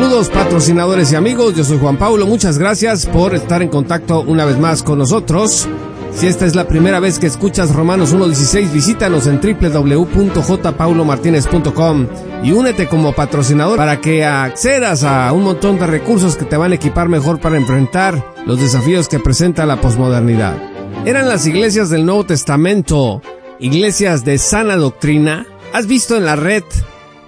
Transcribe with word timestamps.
Saludos 0.00 0.30
patrocinadores 0.30 1.12
y 1.12 1.14
amigos, 1.14 1.54
yo 1.54 1.62
soy 1.62 1.78
Juan 1.78 1.98
Paulo, 1.98 2.26
muchas 2.26 2.56
gracias 2.56 3.04
por 3.04 3.34
estar 3.34 3.60
en 3.60 3.68
contacto 3.68 4.22
una 4.22 4.46
vez 4.46 4.58
más 4.58 4.82
con 4.82 4.98
nosotros. 4.98 5.68
Si 6.10 6.26
esta 6.26 6.46
es 6.46 6.54
la 6.54 6.66
primera 6.66 7.00
vez 7.00 7.18
que 7.18 7.26
escuchas 7.26 7.74
Romanos 7.74 8.14
1.16, 8.14 8.72
visítanos 8.72 9.26
en 9.26 9.42
www.jpaulomartinez.com 9.42 12.06
y 12.42 12.52
únete 12.52 12.88
como 12.88 13.12
patrocinador 13.12 13.76
para 13.76 14.00
que 14.00 14.24
accedas 14.24 15.04
a 15.04 15.30
un 15.34 15.44
montón 15.44 15.78
de 15.78 15.86
recursos 15.86 16.34
que 16.34 16.46
te 16.46 16.56
van 16.56 16.72
a 16.72 16.76
equipar 16.76 17.10
mejor 17.10 17.38
para 17.38 17.58
enfrentar 17.58 18.24
los 18.46 18.58
desafíos 18.58 19.06
que 19.06 19.20
presenta 19.20 19.66
la 19.66 19.82
posmodernidad. 19.82 20.56
Eran 21.04 21.28
las 21.28 21.46
iglesias 21.46 21.90
del 21.90 22.06
Nuevo 22.06 22.24
Testamento, 22.24 23.20
iglesias 23.58 24.24
de 24.24 24.38
sana 24.38 24.76
doctrina. 24.76 25.44
¿Has 25.74 25.86
visto 25.86 26.16
en 26.16 26.24
la 26.24 26.36
red 26.36 26.64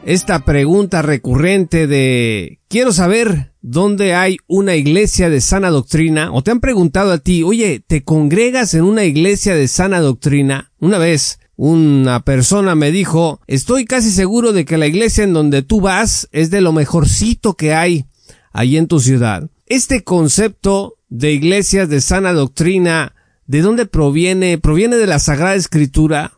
esta 0.04 0.44
pregunta 0.44 1.02
recurrente 1.02 1.86
de 1.86 2.60
quiero 2.68 2.92
saber 2.92 3.52
dónde 3.60 4.14
hay 4.14 4.38
una 4.46 4.74
iglesia 4.74 5.30
de 5.30 5.40
sana 5.40 5.70
doctrina 5.70 6.32
o 6.32 6.42
te 6.42 6.50
han 6.50 6.60
preguntado 6.60 7.12
a 7.12 7.18
ti, 7.18 7.42
oye, 7.42 7.82
¿te 7.86 8.02
congregas 8.02 8.74
en 8.74 8.82
una 8.84 9.04
iglesia 9.04 9.54
de 9.54 9.68
sana 9.68 10.00
doctrina? 10.00 10.72
Una 10.78 10.98
vez 10.98 11.38
una 11.56 12.24
persona 12.24 12.74
me 12.74 12.90
dijo, 12.90 13.40
estoy 13.46 13.84
casi 13.84 14.10
seguro 14.10 14.52
de 14.52 14.64
que 14.64 14.78
la 14.78 14.86
iglesia 14.86 15.24
en 15.24 15.32
donde 15.32 15.62
tú 15.62 15.80
vas 15.80 16.28
es 16.32 16.50
de 16.50 16.60
lo 16.60 16.72
mejorcito 16.72 17.54
que 17.54 17.74
hay 17.74 18.06
ahí 18.52 18.76
en 18.76 18.88
tu 18.88 18.98
ciudad. 18.98 19.48
Este 19.66 20.02
concepto 20.02 20.96
de 21.08 21.32
iglesias 21.32 21.88
de 21.88 22.00
sana 22.00 22.32
doctrina, 22.32 23.14
¿de 23.46 23.62
dónde 23.62 23.86
proviene? 23.86 24.58
¿Proviene 24.58 24.96
de 24.96 25.06
la 25.06 25.18
Sagrada 25.18 25.54
Escritura? 25.54 26.32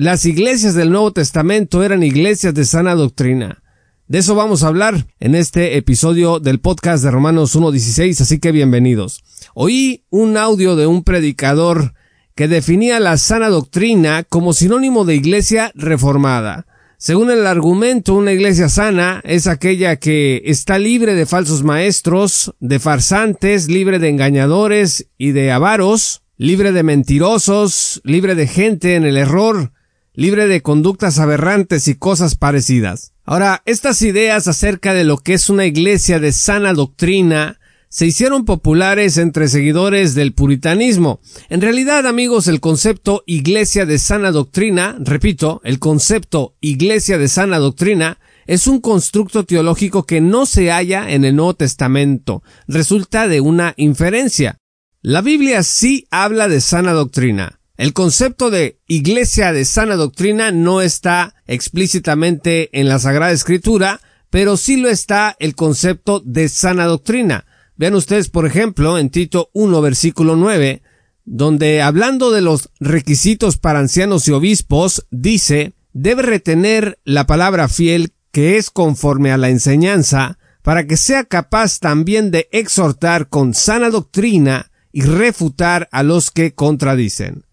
Las 0.00 0.24
iglesias 0.24 0.74
del 0.74 0.92
Nuevo 0.92 1.12
Testamento 1.12 1.84
eran 1.84 2.02
iglesias 2.02 2.54
de 2.54 2.64
sana 2.64 2.94
doctrina. 2.94 3.62
De 4.08 4.20
eso 4.20 4.34
vamos 4.34 4.62
a 4.62 4.68
hablar 4.68 5.06
en 5.20 5.34
este 5.34 5.76
episodio 5.76 6.40
del 6.40 6.58
podcast 6.58 7.04
de 7.04 7.10
Romanos 7.10 7.54
1.16, 7.54 8.22
así 8.22 8.38
que 8.38 8.50
bienvenidos. 8.50 9.22
Oí 9.52 10.06
un 10.08 10.38
audio 10.38 10.74
de 10.74 10.86
un 10.86 11.04
predicador 11.04 11.92
que 12.34 12.48
definía 12.48 12.98
la 12.98 13.18
sana 13.18 13.50
doctrina 13.50 14.24
como 14.24 14.54
sinónimo 14.54 15.04
de 15.04 15.16
iglesia 15.16 15.70
reformada. 15.74 16.64
Según 16.96 17.30
el 17.30 17.46
argumento, 17.46 18.14
una 18.14 18.32
iglesia 18.32 18.70
sana 18.70 19.20
es 19.22 19.46
aquella 19.46 19.96
que 19.96 20.40
está 20.46 20.78
libre 20.78 21.14
de 21.14 21.26
falsos 21.26 21.62
maestros, 21.62 22.54
de 22.58 22.78
farsantes, 22.78 23.68
libre 23.68 23.98
de 23.98 24.08
engañadores 24.08 25.08
y 25.18 25.32
de 25.32 25.52
avaros, 25.52 26.22
libre 26.38 26.72
de 26.72 26.84
mentirosos, 26.84 28.00
libre 28.02 28.34
de 28.34 28.46
gente 28.46 28.94
en 28.94 29.04
el 29.04 29.18
error, 29.18 29.72
libre 30.14 30.46
de 30.46 30.62
conductas 30.62 31.18
aberrantes 31.18 31.88
y 31.88 31.94
cosas 31.94 32.34
parecidas. 32.34 33.12
Ahora, 33.24 33.62
estas 33.64 34.02
ideas 34.02 34.48
acerca 34.48 34.94
de 34.94 35.04
lo 35.04 35.18
que 35.18 35.34
es 35.34 35.50
una 35.50 35.66
iglesia 35.66 36.18
de 36.18 36.32
sana 36.32 36.72
doctrina 36.72 37.58
se 37.88 38.06
hicieron 38.06 38.44
populares 38.44 39.18
entre 39.18 39.48
seguidores 39.48 40.14
del 40.14 40.32
puritanismo. 40.32 41.20
En 41.48 41.60
realidad, 41.60 42.06
amigos, 42.06 42.46
el 42.46 42.60
concepto 42.60 43.24
iglesia 43.26 43.84
de 43.84 43.98
sana 43.98 44.30
doctrina, 44.30 44.96
repito, 45.00 45.60
el 45.64 45.80
concepto 45.80 46.54
iglesia 46.60 47.18
de 47.18 47.28
sana 47.28 47.58
doctrina, 47.58 48.18
es 48.46 48.66
un 48.66 48.80
constructo 48.80 49.44
teológico 49.44 50.06
que 50.06 50.20
no 50.20 50.46
se 50.46 50.70
halla 50.70 51.10
en 51.10 51.24
el 51.24 51.36
Nuevo 51.36 51.54
Testamento. 51.54 52.42
Resulta 52.68 53.28
de 53.28 53.40
una 53.40 53.74
inferencia. 53.76 54.58
La 55.02 55.20
Biblia 55.20 55.62
sí 55.62 56.06
habla 56.10 56.48
de 56.48 56.60
sana 56.60 56.92
doctrina. 56.92 57.59
El 57.80 57.94
concepto 57.94 58.50
de 58.50 58.78
iglesia 58.88 59.54
de 59.54 59.64
sana 59.64 59.96
doctrina 59.96 60.50
no 60.52 60.82
está 60.82 61.34
explícitamente 61.46 62.68
en 62.78 62.90
la 62.90 62.98
Sagrada 62.98 63.32
Escritura, 63.32 64.02
pero 64.28 64.58
sí 64.58 64.76
lo 64.76 64.90
está 64.90 65.34
el 65.38 65.54
concepto 65.54 66.20
de 66.20 66.50
sana 66.50 66.84
doctrina. 66.84 67.46
Vean 67.76 67.94
ustedes, 67.94 68.28
por 68.28 68.44
ejemplo, 68.44 68.98
en 68.98 69.08
Tito 69.08 69.48
1, 69.54 69.80
versículo 69.80 70.36
9, 70.36 70.82
donde 71.24 71.80
hablando 71.80 72.30
de 72.30 72.42
los 72.42 72.68
requisitos 72.80 73.56
para 73.56 73.78
ancianos 73.78 74.28
y 74.28 74.32
obispos, 74.32 75.06
dice, 75.10 75.72
debe 75.94 76.20
retener 76.20 76.98
la 77.04 77.26
palabra 77.26 77.66
fiel 77.66 78.12
que 78.30 78.58
es 78.58 78.68
conforme 78.68 79.32
a 79.32 79.38
la 79.38 79.48
enseñanza, 79.48 80.36
para 80.60 80.86
que 80.86 80.98
sea 80.98 81.24
capaz 81.24 81.78
también 81.78 82.30
de 82.30 82.46
exhortar 82.52 83.30
con 83.30 83.54
sana 83.54 83.88
doctrina 83.88 84.70
y 84.92 85.00
refutar 85.00 85.88
a 85.92 86.02
los 86.02 86.30
que 86.30 86.52
contradicen. 86.52 87.46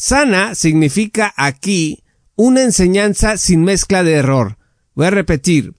Sana 0.00 0.54
significa 0.54 1.34
aquí 1.36 2.04
una 2.36 2.62
enseñanza 2.62 3.36
sin 3.36 3.64
mezcla 3.64 4.04
de 4.04 4.12
error. 4.12 4.56
Voy 4.94 5.06
a 5.06 5.10
repetir. 5.10 5.74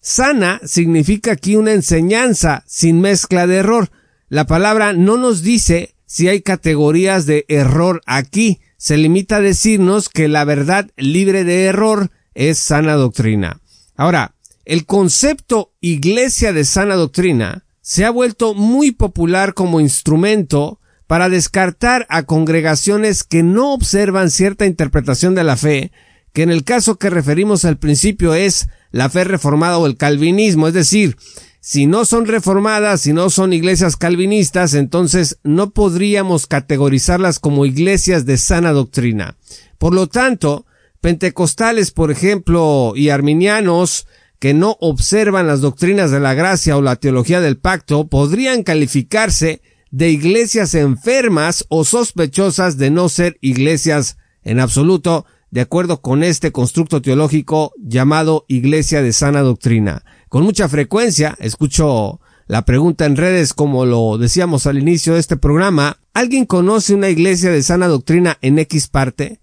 Sana 0.00 0.60
significa 0.64 1.30
aquí 1.30 1.54
una 1.54 1.72
enseñanza 1.72 2.64
sin 2.66 3.00
mezcla 3.00 3.46
de 3.46 3.58
error. 3.58 3.92
La 4.28 4.48
palabra 4.48 4.92
no 4.92 5.18
nos 5.18 5.42
dice 5.42 5.94
si 6.04 6.26
hay 6.26 6.40
categorías 6.40 7.26
de 7.26 7.44
error 7.46 8.02
aquí. 8.06 8.58
Se 8.76 8.96
limita 8.96 9.36
a 9.36 9.40
decirnos 9.40 10.08
que 10.08 10.26
la 10.26 10.44
verdad 10.44 10.90
libre 10.96 11.44
de 11.44 11.66
error 11.66 12.10
es 12.34 12.58
sana 12.58 12.94
doctrina. 12.94 13.60
Ahora, 13.94 14.34
el 14.64 14.84
concepto 14.84 15.74
iglesia 15.80 16.52
de 16.52 16.64
sana 16.64 16.96
doctrina 16.96 17.66
se 17.82 18.04
ha 18.04 18.10
vuelto 18.10 18.52
muy 18.52 18.90
popular 18.90 19.54
como 19.54 19.78
instrumento 19.78 20.80
para 21.10 21.28
descartar 21.28 22.06
a 22.08 22.22
congregaciones 22.22 23.24
que 23.24 23.42
no 23.42 23.72
observan 23.72 24.30
cierta 24.30 24.64
interpretación 24.64 25.34
de 25.34 25.42
la 25.42 25.56
fe, 25.56 25.90
que 26.32 26.44
en 26.44 26.50
el 26.50 26.62
caso 26.62 26.98
que 26.98 27.10
referimos 27.10 27.64
al 27.64 27.78
principio 27.78 28.32
es 28.34 28.68
la 28.92 29.10
fe 29.10 29.24
reformada 29.24 29.78
o 29.78 29.88
el 29.88 29.96
calvinismo, 29.96 30.68
es 30.68 30.74
decir, 30.74 31.16
si 31.58 31.86
no 31.86 32.04
son 32.04 32.26
reformadas, 32.26 33.00
si 33.00 33.12
no 33.12 33.28
son 33.28 33.52
iglesias 33.52 33.96
calvinistas, 33.96 34.74
entonces 34.74 35.40
no 35.42 35.70
podríamos 35.70 36.46
categorizarlas 36.46 37.40
como 37.40 37.66
iglesias 37.66 38.24
de 38.24 38.38
sana 38.38 38.70
doctrina. 38.70 39.36
Por 39.78 39.94
lo 39.94 40.06
tanto, 40.06 40.64
pentecostales, 41.00 41.90
por 41.90 42.12
ejemplo, 42.12 42.92
y 42.94 43.08
arminianos, 43.08 44.06
que 44.38 44.54
no 44.54 44.76
observan 44.78 45.48
las 45.48 45.60
doctrinas 45.60 46.12
de 46.12 46.20
la 46.20 46.34
gracia 46.34 46.76
o 46.76 46.82
la 46.82 46.94
teología 46.94 47.40
del 47.40 47.58
pacto, 47.58 48.06
podrían 48.06 48.62
calificarse 48.62 49.60
de 49.90 50.10
iglesias 50.10 50.74
enfermas 50.74 51.64
o 51.68 51.84
sospechosas 51.84 52.76
de 52.76 52.90
no 52.90 53.08
ser 53.08 53.38
iglesias 53.40 54.16
en 54.42 54.60
absoluto, 54.60 55.26
de 55.50 55.60
acuerdo 55.60 56.00
con 56.00 56.22
este 56.22 56.52
constructo 56.52 57.02
teológico 57.02 57.72
llamado 57.78 58.44
Iglesia 58.48 59.02
de 59.02 59.12
Sana 59.12 59.40
Doctrina. 59.40 60.04
Con 60.28 60.44
mucha 60.44 60.68
frecuencia 60.68 61.36
escucho 61.40 62.20
la 62.46 62.64
pregunta 62.64 63.04
en 63.04 63.16
redes 63.16 63.54
como 63.54 63.86
lo 63.86 64.18
decíamos 64.18 64.66
al 64.66 64.78
inicio 64.78 65.14
de 65.14 65.20
este 65.20 65.36
programa, 65.36 65.98
¿alguien 66.14 66.46
conoce 66.46 66.94
una 66.94 67.08
iglesia 67.08 67.50
de 67.50 67.62
sana 67.62 67.86
doctrina 67.86 68.38
en 68.42 68.58
X 68.58 68.88
parte? 68.88 69.40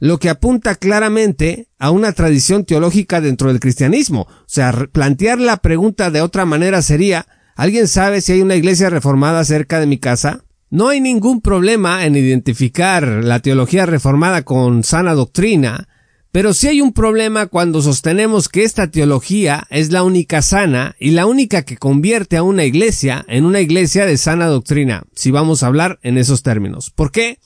Lo 0.00 0.18
que 0.18 0.30
apunta 0.30 0.74
claramente 0.74 1.68
a 1.78 1.90
una 1.90 2.12
tradición 2.12 2.64
teológica 2.64 3.20
dentro 3.20 3.48
del 3.48 3.60
cristianismo. 3.60 4.22
O 4.22 4.44
sea, 4.46 4.72
plantear 4.90 5.38
la 5.38 5.58
pregunta 5.58 6.10
de 6.10 6.22
otra 6.22 6.44
manera 6.44 6.80
sería, 6.82 7.26
¿Alguien 7.60 7.88
sabe 7.88 8.22
si 8.22 8.32
hay 8.32 8.40
una 8.40 8.56
iglesia 8.56 8.88
reformada 8.88 9.44
cerca 9.44 9.80
de 9.80 9.86
mi 9.86 9.98
casa? 9.98 10.46
No 10.70 10.88
hay 10.88 11.02
ningún 11.02 11.42
problema 11.42 12.06
en 12.06 12.16
identificar 12.16 13.06
la 13.06 13.40
teología 13.40 13.84
reformada 13.84 14.46
con 14.46 14.82
sana 14.82 15.12
doctrina, 15.12 15.86
pero 16.32 16.54
sí 16.54 16.68
hay 16.68 16.80
un 16.80 16.94
problema 16.94 17.48
cuando 17.48 17.82
sostenemos 17.82 18.48
que 18.48 18.62
esta 18.62 18.90
teología 18.90 19.66
es 19.68 19.92
la 19.92 20.04
única 20.04 20.40
sana 20.40 20.96
y 20.98 21.10
la 21.10 21.26
única 21.26 21.60
que 21.60 21.76
convierte 21.76 22.38
a 22.38 22.42
una 22.42 22.64
iglesia 22.64 23.26
en 23.28 23.44
una 23.44 23.60
iglesia 23.60 24.06
de 24.06 24.16
sana 24.16 24.46
doctrina, 24.46 25.02
si 25.14 25.30
vamos 25.30 25.62
a 25.62 25.66
hablar 25.66 25.98
en 26.02 26.16
esos 26.16 26.42
términos. 26.42 26.88
¿Por 26.88 27.12
qué? 27.12 27.40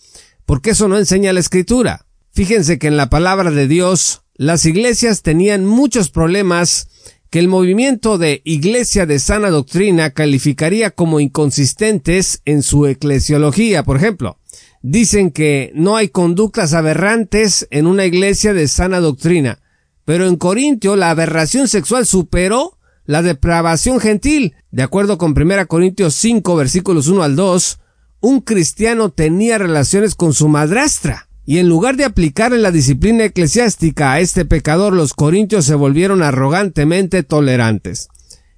Porque 0.47 0.71
eso 0.71 0.87
no 0.87 0.97
enseña 0.97 1.33
la 1.33 1.41
escritura. 1.41 2.07
Fíjense 2.33 2.79
que 2.79 2.87
en 2.87 2.97
la 2.97 3.11
palabra 3.11 3.51
de 3.51 3.67
Dios 3.67 4.23
las 4.37 4.65
iglesias 4.65 5.23
tenían 5.23 5.67
muchos 5.67 6.09
problemas 6.09 6.89
que 7.35 7.41
el 7.41 7.49
movimiento 7.49 8.17
de 8.17 8.43
Iglesia 8.45 9.07
de 9.07 9.19
Sana 9.19 9.51
Doctrina 9.51 10.11
calificaría 10.11 10.93
como 10.93 11.19
inconsistentes 11.19 12.41
en 12.45 12.63
su 12.63 12.87
eclesiología. 12.87 13.83
Por 13.83 13.97
ejemplo, 13.97 14.39
dicen 14.83 15.33
que 15.33 15.73
no 15.75 15.97
hay 15.97 16.11
conductas 16.11 16.75
aberrantes 16.75 17.67
en 17.73 17.89
una 17.89 18.05
iglesia 18.05 18.55
de 18.55 18.69
sana 18.69 19.01
doctrina, 19.01 19.59
pero 20.05 20.29
en 20.29 20.37
Corintio 20.37 20.95
la 20.95 21.11
aberración 21.11 21.67
sexual 21.67 22.07
superó 22.07 22.79
la 23.05 23.21
depravación 23.21 23.99
gentil. 23.99 24.55
De 24.71 24.85
acuerdo 24.85 25.19
con 25.19 25.35
1 25.37 25.67
Corintios 25.67 26.15
5 26.15 26.55
versículos 26.55 27.09
1 27.09 27.21
al 27.25 27.35
2, 27.35 27.81
un 28.21 28.43
cristiano 28.43 29.11
tenía 29.11 29.59
relaciones 29.59 30.15
con 30.15 30.35
su 30.35 30.47
madrastra. 30.47 31.29
Y 31.47 31.59
en 31.59 31.69
lugar 31.69 31.97
de 31.97 32.05
aplicarle 32.05 32.59
la 32.59 32.71
disciplina 32.71 33.25
eclesiástica 33.25 34.13
a 34.13 34.21
este 34.21 34.45
pecador, 34.45 34.95
los 34.95 35.13
corintios 35.13 35.65
se 35.67 35.75
volvieron 35.75 36.23
arrogantemente 36.23 37.23
tolerantes. 37.23 38.09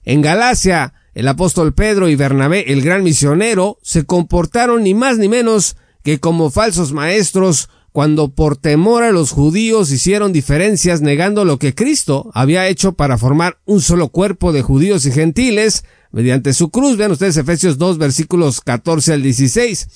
En 0.04 0.22
Galacia, 0.22 0.94
el 1.14 1.26
apóstol 1.26 1.74
Pedro 1.74 2.08
y 2.08 2.14
Bernabé, 2.14 2.72
el 2.72 2.82
gran 2.82 3.02
misionero, 3.02 3.78
se 3.82 4.04
comportaron 4.04 4.84
ni 4.84 4.94
más 4.94 5.18
ni 5.18 5.28
menos 5.28 5.76
que 6.04 6.20
como 6.20 6.50
falsos 6.50 6.92
maestros 6.92 7.68
cuando 7.90 8.28
por 8.28 8.58
temor 8.58 9.02
a 9.02 9.10
los 9.10 9.30
judíos 9.30 9.90
hicieron 9.90 10.32
diferencias 10.32 11.00
negando 11.00 11.46
lo 11.46 11.58
que 11.58 11.74
Cristo 11.74 12.30
había 12.34 12.68
hecho 12.68 12.92
para 12.92 13.16
formar 13.16 13.58
un 13.64 13.80
solo 13.80 14.10
cuerpo 14.10 14.52
de 14.52 14.60
judíos 14.60 15.06
y 15.06 15.12
gentiles 15.12 15.84
mediante 16.12 16.52
su 16.52 16.68
cruz. 16.68 16.98
Vean 16.98 17.12
ustedes 17.12 17.38
Efesios 17.38 17.78
2 17.78 17.96
versículos 17.96 18.60
14 18.60 19.14
al 19.14 19.22
16. 19.22 19.88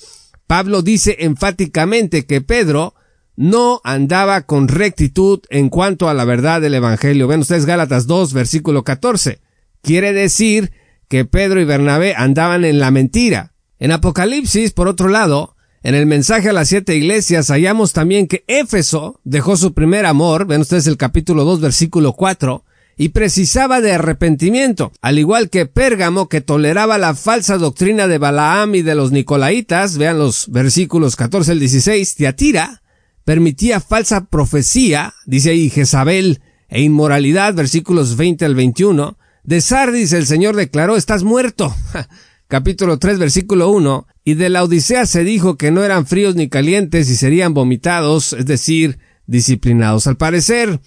Pablo 0.51 0.81
dice 0.81 1.15
enfáticamente 1.19 2.25
que 2.25 2.41
Pedro 2.41 2.93
no 3.37 3.79
andaba 3.85 4.41
con 4.41 4.67
rectitud 4.67 5.39
en 5.49 5.69
cuanto 5.69 6.09
a 6.09 6.13
la 6.13 6.25
verdad 6.25 6.59
del 6.59 6.73
Evangelio. 6.73 7.25
Ven 7.29 7.39
ustedes 7.39 7.65
Gálatas 7.65 8.05
2, 8.05 8.33
versículo 8.33 8.83
14. 8.83 9.39
Quiere 9.81 10.11
decir 10.11 10.73
que 11.07 11.23
Pedro 11.23 11.61
y 11.61 11.63
Bernabé 11.63 12.15
andaban 12.17 12.65
en 12.65 12.81
la 12.81 12.91
mentira. 12.91 13.53
En 13.79 13.93
Apocalipsis, 13.93 14.73
por 14.73 14.89
otro 14.89 15.07
lado, 15.07 15.55
en 15.83 15.95
el 15.95 16.05
mensaje 16.05 16.49
a 16.49 16.53
las 16.53 16.67
siete 16.67 16.97
iglesias 16.97 17.47
hallamos 17.47 17.93
también 17.93 18.27
que 18.27 18.43
Éfeso 18.47 19.21
dejó 19.23 19.55
su 19.55 19.73
primer 19.73 20.05
amor, 20.05 20.47
ven 20.47 20.59
ustedes 20.59 20.85
el 20.85 20.97
capítulo 20.97 21.45
2, 21.45 21.61
versículo 21.61 22.11
4, 22.11 22.65
y 23.01 23.09
precisaba 23.09 23.81
de 23.81 23.93
arrepentimiento, 23.93 24.91
al 25.01 25.17
igual 25.17 25.49
que 25.49 25.65
Pérgamo 25.65 26.29
que 26.29 26.39
toleraba 26.39 26.99
la 26.99 27.15
falsa 27.15 27.57
doctrina 27.57 28.07
de 28.07 28.19
Balaam 28.19 28.75
y 28.75 28.83
de 28.83 28.93
los 28.93 29.11
Nicolaitas, 29.11 29.97
vean 29.97 30.19
los 30.19 30.51
versículos 30.51 31.15
14 31.15 31.53
al 31.53 31.59
16, 31.59 32.13
Tiatira 32.13 32.83
permitía 33.25 33.79
falsa 33.79 34.25
profecía, 34.25 35.15
dice 35.25 35.49
ahí 35.49 35.71
Jezabel, 35.71 36.41
e 36.69 36.83
inmoralidad, 36.83 37.55
versículos 37.55 38.17
20 38.17 38.45
al 38.45 38.53
21, 38.53 39.17
de 39.45 39.61
Sardis 39.61 40.13
el 40.13 40.27
Señor 40.27 40.55
declaró, 40.55 40.95
estás 40.95 41.23
muerto. 41.23 41.75
Capítulo 42.47 42.99
3, 42.99 43.17
versículo 43.17 43.71
1, 43.71 44.05
y 44.25 44.35
de 44.35 44.49
la 44.49 44.63
Odisea 44.63 45.07
se 45.07 45.23
dijo 45.23 45.57
que 45.57 45.71
no 45.71 45.83
eran 45.83 46.05
fríos 46.05 46.35
ni 46.35 46.49
calientes 46.49 47.09
y 47.09 47.15
serían 47.15 47.55
vomitados, 47.55 48.33
es 48.33 48.45
decir, 48.45 48.99
disciplinados. 49.25 50.05
Al 50.05 50.17
parecer, 50.17 50.79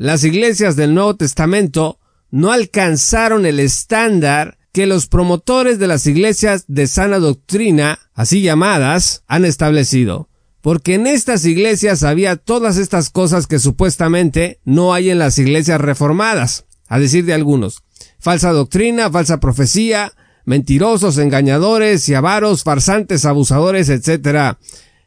las 0.00 0.24
iglesias 0.24 0.76
del 0.76 0.94
Nuevo 0.94 1.14
Testamento 1.14 1.98
no 2.30 2.52
alcanzaron 2.52 3.44
el 3.44 3.60
estándar 3.60 4.56
que 4.72 4.86
los 4.86 5.06
promotores 5.06 5.78
de 5.78 5.88
las 5.88 6.06
iglesias 6.06 6.64
de 6.68 6.86
sana 6.86 7.18
doctrina, 7.18 7.98
así 8.14 8.40
llamadas, 8.40 9.24
han 9.26 9.44
establecido. 9.44 10.30
Porque 10.62 10.94
en 10.94 11.06
estas 11.06 11.44
iglesias 11.44 12.02
había 12.02 12.36
todas 12.36 12.78
estas 12.78 13.10
cosas 13.10 13.46
que 13.46 13.58
supuestamente 13.58 14.58
no 14.64 14.94
hay 14.94 15.10
en 15.10 15.18
las 15.18 15.36
iglesias 15.38 15.78
reformadas, 15.82 16.64
a 16.88 16.98
decir 16.98 17.26
de 17.26 17.34
algunos. 17.34 17.82
Falsa 18.18 18.52
doctrina, 18.52 19.10
falsa 19.10 19.38
profecía, 19.38 20.14
mentirosos, 20.46 21.18
engañadores 21.18 22.08
y 22.08 22.14
avaros, 22.14 22.62
farsantes, 22.62 23.26
abusadores, 23.26 23.90
etcétera, 23.90 24.58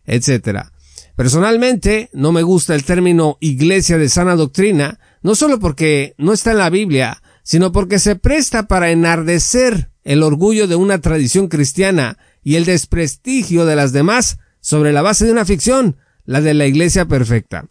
etcétera. 0.06 0.73
Personalmente, 1.16 2.10
no 2.14 2.32
me 2.32 2.42
gusta 2.42 2.74
el 2.74 2.86
término 2.86 3.38
iglesia 3.40 3.98
de 3.98 4.10
sana 4.10 4.36
doctrina, 4.36 5.00
no 5.22 5.36
solo 5.36 5.60
porque 5.60 6.16
no 6.18 6.34
está 6.34 6.52
en 6.52 6.58
la 6.58 6.70
Biblia, 6.72 7.22
sino 7.44 7.72
porque 7.72 8.00
se 8.00 8.16
presta 8.16 8.68
para 8.68 8.90
enardecer 8.90 9.92
el 10.04 10.24
orgullo 10.24 10.68
de 10.68 10.76
una 10.76 11.00
tradición 11.00 11.50
cristiana 11.50 12.18
y 12.44 12.56
el 12.56 12.66
desprestigio 12.66 13.66
de 13.66 13.76
las 13.76 13.94
demás 13.94 14.40
sobre 14.60 14.92
la 14.92 15.02
base 15.02 15.26
de 15.26 15.32
una 15.32 15.46
ficción, 15.46 15.98
la 16.26 16.42
de 16.42 16.54
la 16.54 16.66
iglesia 16.66 17.06
perfecta. 17.06 17.66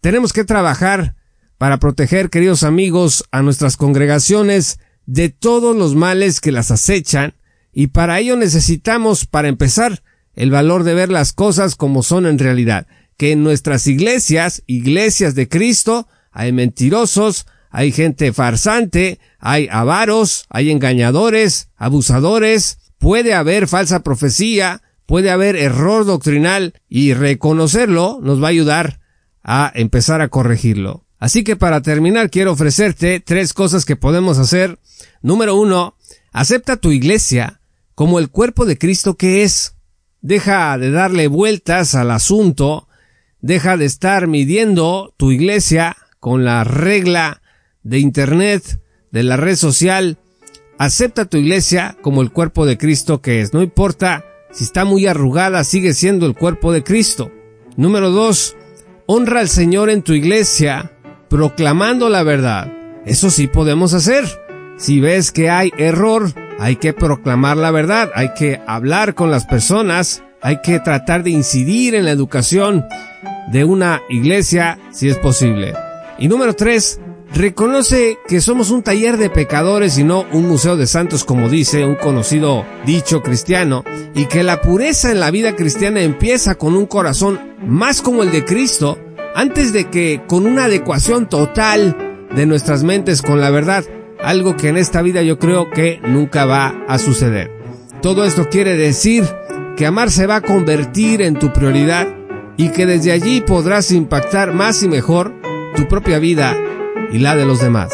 Tenemos 0.00 0.32
que 0.32 0.44
trabajar 0.44 1.16
para 1.58 1.78
proteger, 1.78 2.30
queridos 2.30 2.62
amigos, 2.62 3.24
a 3.30 3.42
nuestras 3.42 3.76
congregaciones 3.76 4.78
de 5.06 5.30
todos 5.30 5.74
los 5.76 5.94
males 5.94 6.40
que 6.40 6.52
las 6.52 6.70
acechan, 6.70 7.34
y 7.72 7.88
para 7.88 8.20
ello 8.20 8.36
necesitamos, 8.36 9.26
para 9.26 9.48
empezar, 9.48 10.02
el 10.34 10.50
valor 10.50 10.84
de 10.84 10.94
ver 10.94 11.10
las 11.10 11.32
cosas 11.32 11.76
como 11.76 12.02
son 12.02 12.26
en 12.26 12.38
realidad, 12.38 12.86
que 13.16 13.32
en 13.32 13.42
nuestras 13.42 13.86
iglesias, 13.86 14.62
iglesias 14.66 15.34
de 15.34 15.48
Cristo, 15.48 16.08
hay 16.32 16.52
mentirosos, 16.52 17.46
hay 17.70 17.92
gente 17.92 18.32
farsante, 18.32 19.18
hay 19.38 19.68
avaros, 19.70 20.46
hay 20.48 20.70
engañadores, 20.70 21.70
abusadores, 21.76 22.78
puede 22.98 23.34
haber 23.34 23.68
falsa 23.68 24.02
profecía, 24.02 24.82
puede 25.06 25.30
haber 25.30 25.56
error 25.56 26.04
doctrinal 26.04 26.74
y 26.88 27.14
reconocerlo 27.14 28.20
nos 28.22 28.42
va 28.42 28.46
a 28.46 28.50
ayudar 28.50 29.00
a 29.42 29.70
empezar 29.74 30.20
a 30.20 30.28
corregirlo. 30.28 31.04
Así 31.18 31.44
que 31.44 31.56
para 31.56 31.82
terminar 31.82 32.30
quiero 32.30 32.52
ofrecerte 32.52 33.20
tres 33.20 33.52
cosas 33.52 33.84
que 33.84 33.96
podemos 33.96 34.38
hacer. 34.38 34.78
Número 35.22 35.56
uno, 35.56 35.96
acepta 36.32 36.76
tu 36.76 36.92
iglesia 36.92 37.60
como 37.94 38.18
el 38.18 38.30
cuerpo 38.30 38.66
de 38.66 38.78
Cristo 38.78 39.16
que 39.16 39.42
es. 39.42 39.74
Deja 40.24 40.78
de 40.78 40.90
darle 40.90 41.28
vueltas 41.28 41.94
al 41.94 42.10
asunto, 42.10 42.88
deja 43.42 43.76
de 43.76 43.84
estar 43.84 44.26
midiendo 44.26 45.12
tu 45.18 45.32
iglesia 45.32 45.98
con 46.18 46.46
la 46.46 46.64
regla 46.64 47.42
de 47.82 47.98
Internet, 47.98 48.80
de 49.10 49.22
la 49.22 49.36
red 49.36 49.56
social. 49.56 50.16
Acepta 50.78 51.26
tu 51.26 51.36
iglesia 51.36 51.98
como 52.00 52.22
el 52.22 52.32
cuerpo 52.32 52.64
de 52.64 52.78
Cristo 52.78 53.20
que 53.20 53.42
es. 53.42 53.52
No 53.52 53.62
importa 53.62 54.24
si 54.50 54.64
está 54.64 54.86
muy 54.86 55.06
arrugada, 55.06 55.62
sigue 55.62 55.92
siendo 55.92 56.24
el 56.24 56.34
cuerpo 56.34 56.72
de 56.72 56.82
Cristo. 56.82 57.30
Número 57.76 58.10
dos, 58.10 58.56
honra 59.04 59.40
al 59.40 59.50
Señor 59.50 59.90
en 59.90 60.00
tu 60.00 60.14
iglesia, 60.14 60.92
proclamando 61.28 62.08
la 62.08 62.22
verdad. 62.22 62.72
Eso 63.04 63.28
sí 63.28 63.46
podemos 63.46 63.92
hacer. 63.92 64.24
Si 64.78 65.00
ves 65.00 65.32
que 65.32 65.50
hay 65.50 65.70
error, 65.76 66.32
hay 66.58 66.76
que 66.76 66.92
proclamar 66.92 67.56
la 67.56 67.70
verdad, 67.70 68.10
hay 68.14 68.30
que 68.34 68.60
hablar 68.66 69.14
con 69.14 69.30
las 69.30 69.44
personas, 69.46 70.22
hay 70.40 70.60
que 70.62 70.80
tratar 70.80 71.22
de 71.22 71.30
incidir 71.30 71.94
en 71.94 72.04
la 72.04 72.10
educación 72.10 72.84
de 73.50 73.64
una 73.64 74.02
iglesia 74.08 74.78
si 74.92 75.08
es 75.08 75.16
posible. 75.18 75.74
Y 76.18 76.28
número 76.28 76.54
tres, 76.54 77.00
reconoce 77.34 78.18
que 78.28 78.40
somos 78.40 78.70
un 78.70 78.82
taller 78.82 79.16
de 79.16 79.30
pecadores 79.30 79.98
y 79.98 80.04
no 80.04 80.24
un 80.32 80.46
museo 80.48 80.76
de 80.76 80.86
santos 80.86 81.24
como 81.24 81.48
dice 81.48 81.84
un 81.84 81.96
conocido 81.96 82.64
dicho 82.86 83.22
cristiano 83.22 83.84
y 84.14 84.26
que 84.26 84.44
la 84.44 84.60
pureza 84.60 85.10
en 85.10 85.18
la 85.18 85.32
vida 85.32 85.56
cristiana 85.56 86.02
empieza 86.02 86.54
con 86.54 86.76
un 86.76 86.86
corazón 86.86 87.40
más 87.66 88.02
como 88.02 88.22
el 88.22 88.30
de 88.30 88.44
Cristo 88.44 88.98
antes 89.34 89.72
de 89.72 89.90
que 89.90 90.22
con 90.28 90.46
una 90.46 90.66
adecuación 90.66 91.28
total 91.28 92.26
de 92.36 92.46
nuestras 92.46 92.84
mentes 92.84 93.20
con 93.20 93.40
la 93.40 93.50
verdad 93.50 93.84
algo 94.24 94.56
que 94.56 94.68
en 94.68 94.76
esta 94.76 95.02
vida 95.02 95.22
yo 95.22 95.38
creo 95.38 95.70
que 95.70 96.00
nunca 96.02 96.44
va 96.44 96.74
a 96.88 96.98
suceder. 96.98 97.50
Todo 98.02 98.24
esto 98.24 98.48
quiere 98.48 98.76
decir 98.76 99.24
que 99.76 99.86
amar 99.86 100.10
se 100.10 100.26
va 100.26 100.36
a 100.36 100.40
convertir 100.40 101.22
en 101.22 101.38
tu 101.38 101.52
prioridad 101.52 102.08
y 102.56 102.70
que 102.70 102.86
desde 102.86 103.12
allí 103.12 103.40
podrás 103.40 103.90
impactar 103.90 104.52
más 104.52 104.82
y 104.82 104.88
mejor 104.88 105.34
tu 105.74 105.88
propia 105.88 106.18
vida 106.18 106.56
y 107.12 107.18
la 107.18 107.36
de 107.36 107.44
los 107.44 107.60
demás. 107.60 107.92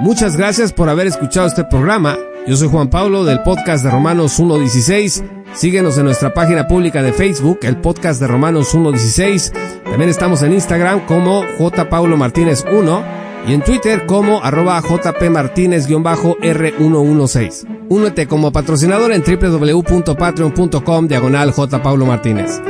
Muchas 0.00 0.36
gracias 0.36 0.72
por 0.72 0.88
haber 0.88 1.06
escuchado 1.06 1.46
este 1.46 1.64
programa. 1.64 2.16
Yo 2.46 2.56
soy 2.56 2.68
Juan 2.68 2.90
Pablo 2.90 3.24
del 3.24 3.42
podcast 3.42 3.84
de 3.84 3.90
Romanos 3.90 4.40
1.16. 4.40 5.22
Síguenos 5.54 5.96
en 5.98 6.06
nuestra 6.06 6.34
página 6.34 6.66
pública 6.66 7.02
de 7.02 7.12
Facebook, 7.12 7.60
el 7.62 7.76
podcast 7.76 8.20
de 8.20 8.26
Romanos 8.26 8.74
1.16. 8.74 9.52
También 9.84 10.10
estamos 10.10 10.42
en 10.42 10.54
Instagram 10.54 11.06
como 11.06 11.44
J. 11.58 11.88
Paulo 11.88 12.16
Martínez 12.16 12.64
1 12.72 13.21
y 13.46 13.54
en 13.54 13.62
Twitter 13.62 14.04
como 14.06 14.42
arroba 14.42 14.82
jpmartínez-r116. 14.82 17.66
Únete 17.88 18.26
como 18.26 18.50
patrocinador 18.52 19.12
en 19.12 19.22
www.patreon.com 19.22 21.08
diagonal 21.08 21.52
J. 21.52 21.82
Paulo 21.82 22.04
Martínez. 22.06 22.60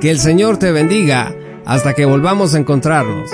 Que 0.00 0.10
el 0.10 0.18
Señor 0.18 0.58
te 0.58 0.72
bendiga 0.72 1.32
hasta 1.64 1.94
que 1.94 2.04
volvamos 2.04 2.54
a 2.54 2.58
encontrarnos. 2.58 3.30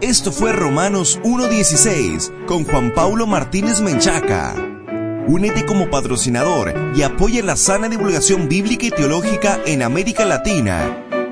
Esto 0.00 0.30
fue 0.32 0.52
Romanos 0.52 1.20
1.16 1.24 2.46
con 2.46 2.64
Juan 2.64 2.94
Paulo 2.94 3.26
Martínez 3.26 3.80
Menchaca. 3.80 4.54
Únete 5.26 5.66
como 5.66 5.90
patrocinador 5.90 6.72
y 6.94 7.02
apoya 7.02 7.42
la 7.42 7.56
sana 7.56 7.88
divulgación 7.88 8.48
bíblica 8.48 8.86
y 8.86 8.90
teológica 8.90 9.58
en 9.66 9.82
América 9.82 10.24
Latina 10.24 11.09